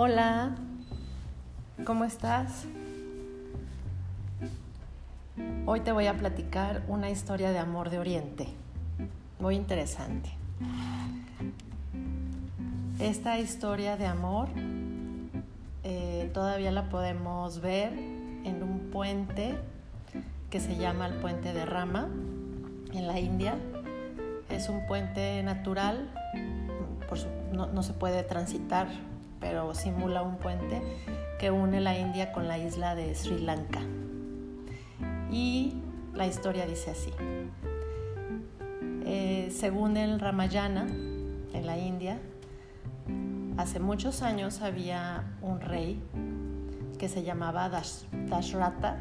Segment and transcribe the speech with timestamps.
[0.00, 0.54] Hola,
[1.84, 2.66] ¿cómo estás?
[5.66, 8.46] Hoy te voy a platicar una historia de amor de Oriente,
[9.40, 10.30] muy interesante.
[13.00, 14.50] Esta historia de amor
[15.82, 19.56] eh, todavía la podemos ver en un puente
[20.48, 22.06] que se llama el puente de Rama
[22.92, 23.58] en la India.
[24.48, 26.08] Es un puente natural,
[27.52, 28.86] no se puede transitar
[29.40, 30.82] pero simula un puente
[31.38, 33.80] que une la India con la isla de Sri Lanka.
[35.30, 35.74] Y
[36.14, 37.10] la historia dice así.
[39.04, 42.18] Eh, según el Ramayana, en la India,
[43.56, 46.02] hace muchos años había un rey
[46.98, 48.98] que se llamaba Dash, Dashrata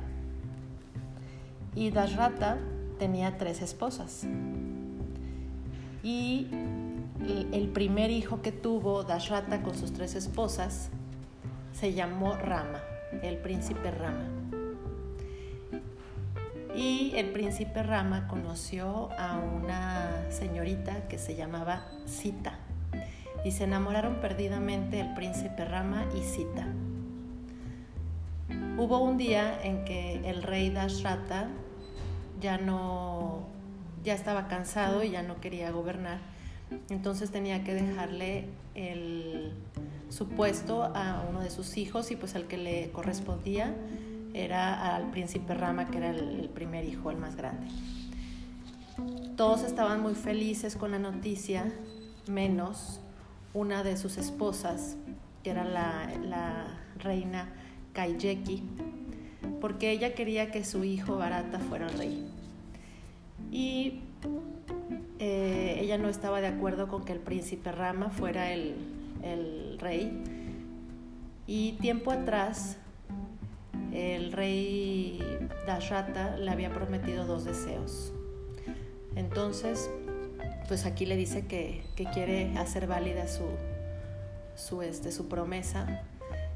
[1.75, 2.57] y Dashrata
[2.97, 4.25] tenía tres esposas.
[6.03, 6.47] Y
[7.27, 10.89] el primer hijo que tuvo Dashrata con sus tres esposas
[11.73, 12.81] se llamó Rama,
[13.21, 14.29] el príncipe Rama.
[16.75, 22.59] Y el príncipe Rama conoció a una señorita que se llamaba Sita.
[23.43, 26.67] Y se enamoraron perdidamente el príncipe Rama y Sita.
[28.77, 31.47] Hubo un día en que el rey Dashrata
[32.39, 33.47] ya no
[34.03, 36.36] ya estaba cansado y ya no quería gobernar
[36.89, 39.53] entonces tenía que dejarle el,
[40.09, 43.73] su puesto a uno de sus hijos y pues al que le correspondía
[44.33, 47.67] era al príncipe Rama, que era el, primer hijo, el más grande.
[49.35, 51.71] Todos estaban muy felices con la noticia,
[52.27, 52.99] menos
[53.53, 54.97] una de sus esposas,
[55.43, 57.49] que era la, la reina
[57.93, 58.63] Kaijeki,
[59.61, 62.27] porque ella quería que su hijo Barata fuera el rey.
[63.51, 64.01] Y
[65.19, 68.75] eh, ella no estaba de acuerdo con que el príncipe Rama fuera el,
[69.79, 70.23] rey.
[71.45, 72.77] Y tiempo atrás,
[73.93, 75.19] el rey
[75.65, 78.13] Dashrata le había prometido dos deseos.
[79.15, 79.89] Entonces,
[80.67, 83.45] pues aquí le dice que, quiere hacer válida su,
[84.55, 86.03] su, este, su promesa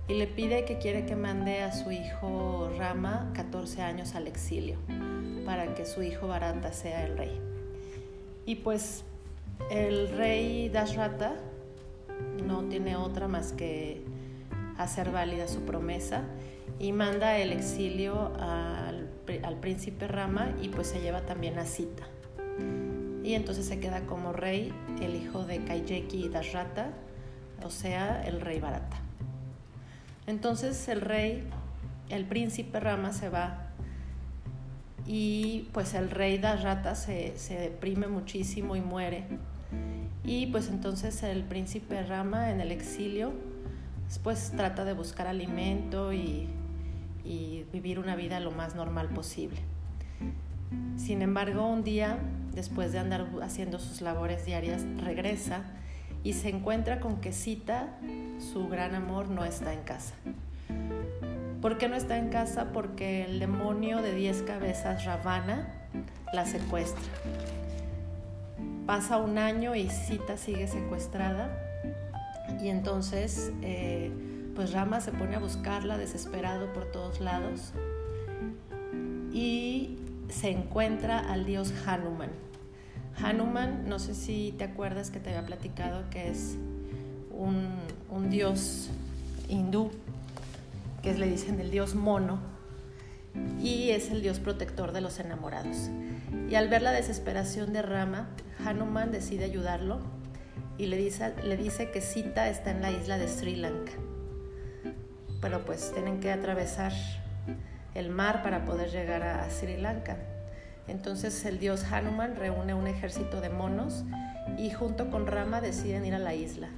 [0.08, 4.78] y le pide que quiere que mande a su hijo Rama 14 años al exilio
[5.46, 7.51] para que su hijo Barata sea el rey.
[8.52, 9.06] Y pues
[9.70, 11.36] el rey Dashrata
[12.46, 14.04] no tiene otra más que
[14.78, 16.24] hacer válida su promesa
[16.78, 19.08] y manda el exilio al,
[19.62, 22.04] príncipe Rama y pues se lleva también a Sita.
[23.24, 26.92] Y entonces se queda como rey el hijo de Kaijeki y Dashrata,
[27.64, 28.98] o sea, el rey Barata.
[30.28, 31.48] Entonces el rey,
[32.10, 33.71] el príncipe Rama se va
[35.08, 39.26] y pues el rey Dashrata se, se deprime muchísimo y muere.
[40.24, 43.34] Y pues entonces el príncipe Rama en el exilio
[44.20, 46.50] pues trata de buscar alimento y,
[47.24, 49.60] y vivir una vida lo más normal posible.
[50.98, 52.18] Sin embargo, un día,
[52.54, 55.64] después de andar haciendo sus labores diarias, regresa
[56.24, 57.98] y se encuentra con que Sita,
[58.54, 60.14] su gran amor, no está en casa.
[61.62, 62.72] ¿Por qué no está en casa?
[62.74, 65.68] Porque el demonio de diez cabezas, Ravana,
[66.34, 67.04] la secuestra.
[68.88, 71.56] Pasa un año y Sita sigue secuestrada
[72.60, 74.12] y entonces eh,
[74.56, 77.74] pues Rama se pone a buscarla desesperado por todos lados
[79.32, 80.00] y
[80.30, 82.32] se encuentra al dios Hanuman.
[83.22, 86.58] Hanuman, no sé si te acuerdas que te había platicado que es
[87.32, 87.68] un,
[88.10, 88.90] un dios
[89.48, 89.92] hindú
[91.02, 92.40] que le dicen el dios mono,
[93.60, 95.90] y es el dios protector de los enamorados.
[96.50, 98.30] Y al ver la desesperación de Rama,
[98.66, 100.00] Hanuman decide ayudarlo
[100.78, 103.94] y le dice, le dice que Sita está en la isla de Sri Lanka.
[105.42, 106.92] Pero pues tienen que atravesar
[107.96, 110.18] el mar para poder llegar a Sri Lanka.
[110.88, 114.04] Entonces el dios Hanuman reúne un ejército de monos
[114.58, 116.70] y junto con Rama deciden ir a la isla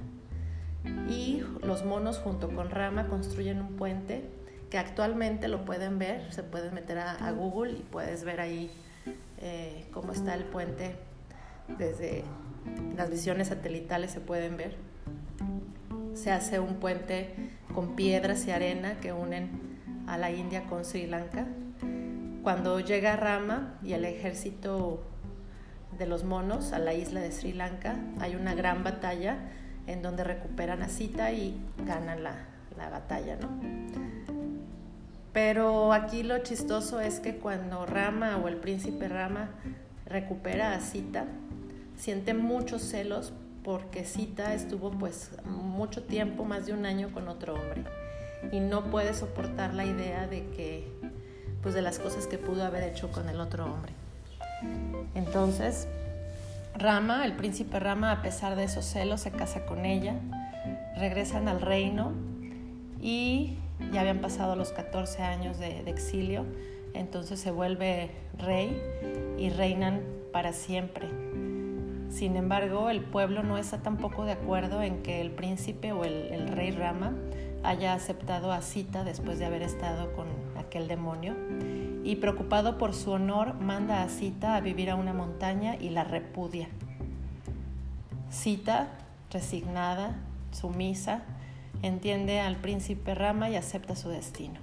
[1.66, 4.24] los monos junto con Rama construyen un puente
[4.70, 8.70] que actualmente lo pueden ver, se pueden meter a, Google y puedes ver ahí
[9.38, 10.96] eh, cómo está el puente
[11.78, 12.24] desde
[12.96, 14.76] las visiones satelitales se pueden ver.
[16.14, 17.34] Se hace un puente
[17.74, 21.46] con piedras y arena que unen a la India con Sri Lanka.
[22.42, 25.02] Cuando llega Rama y el ejército
[25.98, 29.38] de los monos a la isla de Sri Lanka, hay una gran batalla
[29.86, 32.34] en donde recuperan a Cita y ganan la,
[32.76, 33.48] la batalla, ¿no?
[35.32, 39.50] Pero aquí lo chistoso es que cuando Rama o el príncipe Rama
[40.06, 41.24] recupera a Cita,
[41.96, 43.32] siente muchos celos
[43.64, 47.84] porque Sita estuvo pues mucho tiempo, más de un año con otro hombre
[48.52, 50.88] y no puede soportar la idea de que
[51.62, 53.92] pues de las cosas que pudo haber hecho con el otro hombre.
[55.14, 55.88] Entonces,
[56.76, 60.14] Rama, el príncipe Rama, a pesar de esos celos, se casa con ella,
[60.96, 62.12] regresan al reino
[63.00, 63.58] y
[63.92, 66.44] ya habían pasado los 14 años de, de exilio,
[66.94, 68.80] entonces se vuelve rey
[69.38, 71.08] y reinan para siempre.
[72.14, 76.46] Sin embargo, el pueblo no está tampoco de acuerdo en que el príncipe o el,
[76.46, 77.12] rey Rama
[77.64, 80.26] haya aceptado a Sita después de haber estado con
[80.56, 81.34] aquel demonio
[82.04, 86.04] y preocupado por su honor manda a Sita a vivir a una montaña y la
[86.04, 86.68] repudia.
[88.28, 88.88] Sita,
[89.30, 90.14] resignada,
[90.52, 91.22] sumisa,
[91.82, 94.60] entiende al príncipe Rama y acepta su destino.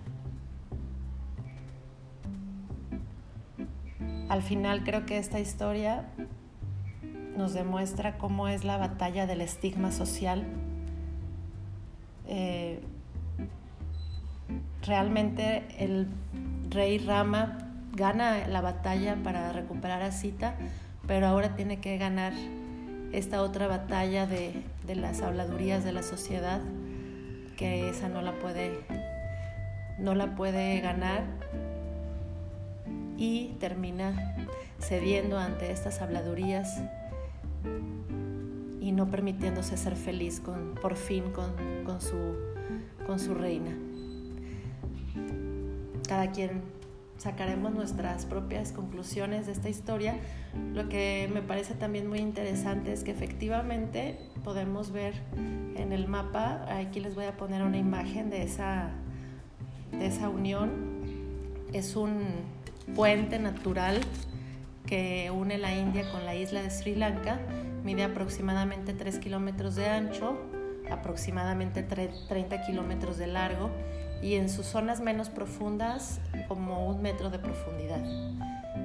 [4.29, 6.05] Al final creo que esta historia
[7.35, 10.45] nos demuestra cómo es la batalla del estigma social.
[12.27, 12.81] Eh,
[14.83, 16.07] realmente el
[16.71, 17.57] rey Rama
[17.93, 20.55] gana la batalla para recuperar a Sita,
[21.05, 22.33] pero ahora tiene que ganar
[23.11, 26.61] esta otra batalla de, de las habladurías de la sociedad,
[27.57, 28.79] que esa no la puede,
[29.99, 31.23] no la puede ganar
[33.17, 34.35] y termina
[34.79, 36.81] cediendo ante estas habladurías
[38.79, 41.51] y no permitiéndose ser feliz con, por fin con,
[41.85, 42.15] con, su,
[43.05, 43.71] con su reina.
[46.11, 46.61] Cada quien
[47.19, 50.19] sacaremos nuestras propias conclusiones de esta historia.
[50.73, 56.65] Lo que me parece también muy interesante es que efectivamente podemos ver en el mapa,
[56.69, 58.89] aquí les voy a poner una imagen de esa,
[59.93, 60.69] de esa unión.
[61.71, 62.25] Es un
[62.93, 64.01] puente natural
[64.85, 67.39] que une la India con la isla de Sri Lanka.
[67.85, 70.37] Mide aproximadamente 3 kilómetros de ancho,
[70.91, 73.71] aproximadamente 30 kilómetros de largo
[74.21, 78.01] y en sus zonas menos profundas como un metro de profundidad.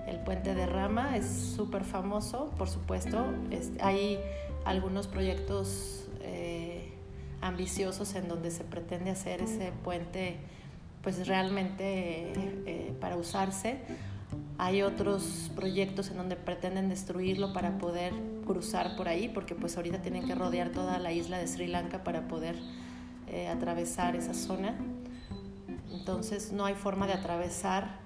[0.06, 3.27] El puente de Rama es súper famoso, por supuesto.
[3.81, 4.19] hay
[4.65, 6.93] algunos proyectos eh,
[7.41, 10.37] ambiciosos en donde se pretende hacer ese puente
[11.03, 12.33] pues realmente
[12.67, 13.79] eh, para usarse
[14.59, 18.15] hay otros proyectos en donde pretenden destruirlo para poder
[18.47, 22.05] cruzar por ahí, porque pues ahorita tienen que rodear toda la isla de Sri Lanka
[22.05, 22.56] para poder
[23.29, 24.75] eh, atravesar esa zona.
[26.06, 27.99] Entonces no hay forma de atravesar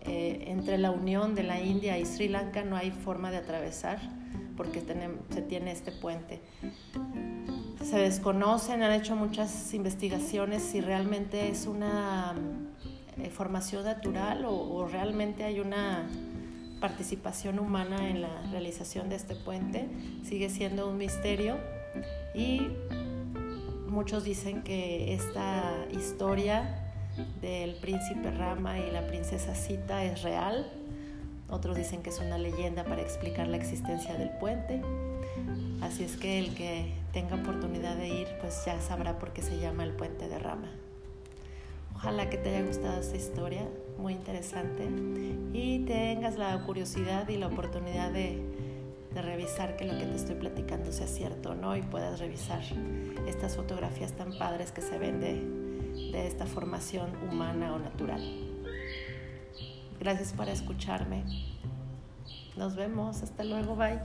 [0.00, 4.00] eh, entre la unión de la India y Sri Lanka, no hay forma de atravesar
[4.56, 4.82] porque
[5.30, 6.40] se tiene este puente.
[7.80, 12.34] Se desconocen, han hecho muchas investigaciones si realmente es una
[13.18, 16.08] eh, formación natural o, realmente hay una
[16.80, 19.86] participación humana en la realización de este puente.
[20.24, 21.56] Sigue siendo un misterio
[22.34, 22.62] y
[23.86, 26.84] muchos dicen que esta historia
[27.40, 30.70] del príncipe Rama y la princesa Sita es real.
[31.50, 34.82] Otros dicen que es una leyenda para explicar la existencia del puente.
[35.80, 39.58] Así es que el que tenga oportunidad de ir, pues ya sabrá por qué se
[39.58, 40.68] llama el puente de Rama.
[41.94, 43.62] Ojalá que te haya gustado esta historia,
[43.98, 44.88] muy interesante,
[45.52, 48.40] y tengas la curiosidad y la oportunidad de,
[49.14, 51.74] revisar que lo que te estoy platicando sea cierto, ¿no?
[51.74, 52.62] Y puedas revisar
[53.26, 55.42] estas fotografías tan padres que se ven de,
[56.12, 58.22] de esta formación humana o natural.
[60.00, 61.24] Gracias por escucharme.
[62.56, 63.22] Nos vemos.
[63.22, 63.76] Hasta luego.
[63.76, 64.00] Bye.